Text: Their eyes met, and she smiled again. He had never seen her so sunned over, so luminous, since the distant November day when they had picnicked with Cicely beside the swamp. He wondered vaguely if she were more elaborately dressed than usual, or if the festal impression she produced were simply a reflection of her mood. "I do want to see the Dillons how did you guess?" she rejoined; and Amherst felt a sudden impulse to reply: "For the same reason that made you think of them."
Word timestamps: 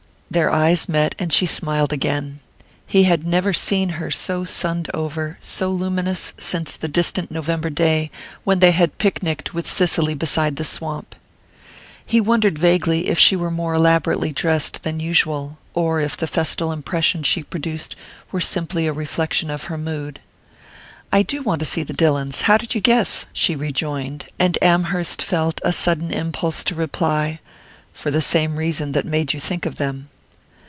Their 0.31 0.49
eyes 0.49 0.87
met, 0.87 1.13
and 1.19 1.33
she 1.33 1.45
smiled 1.45 1.91
again. 1.91 2.39
He 2.87 3.03
had 3.03 3.27
never 3.27 3.51
seen 3.51 3.89
her 3.99 4.09
so 4.09 4.45
sunned 4.45 4.89
over, 4.93 5.37
so 5.41 5.69
luminous, 5.69 6.31
since 6.37 6.77
the 6.77 6.87
distant 6.87 7.31
November 7.31 7.69
day 7.69 8.09
when 8.45 8.59
they 8.59 8.71
had 8.71 8.97
picnicked 8.97 9.53
with 9.53 9.69
Cicely 9.69 10.13
beside 10.13 10.55
the 10.55 10.63
swamp. 10.63 11.15
He 12.05 12.21
wondered 12.21 12.57
vaguely 12.57 13.09
if 13.09 13.19
she 13.19 13.35
were 13.35 13.51
more 13.51 13.73
elaborately 13.73 14.31
dressed 14.31 14.83
than 14.83 15.01
usual, 15.01 15.57
or 15.73 15.99
if 15.99 16.15
the 16.15 16.27
festal 16.27 16.71
impression 16.71 17.23
she 17.23 17.43
produced 17.43 17.97
were 18.31 18.39
simply 18.39 18.87
a 18.87 18.93
reflection 18.93 19.49
of 19.49 19.63
her 19.65 19.77
mood. 19.77 20.21
"I 21.11 21.23
do 21.23 21.41
want 21.41 21.59
to 21.59 21.65
see 21.65 21.83
the 21.83 21.91
Dillons 21.91 22.43
how 22.43 22.55
did 22.55 22.73
you 22.73 22.79
guess?" 22.79 23.25
she 23.33 23.53
rejoined; 23.57 24.27
and 24.39 24.57
Amherst 24.63 25.21
felt 25.21 25.59
a 25.65 25.73
sudden 25.73 26.09
impulse 26.09 26.63
to 26.63 26.73
reply: 26.75 27.41
"For 27.93 28.11
the 28.11 28.21
same 28.21 28.55
reason 28.55 28.93
that 28.93 29.05
made 29.05 29.33
you 29.33 29.39
think 29.41 29.65
of 29.65 29.75
them." 29.75 30.07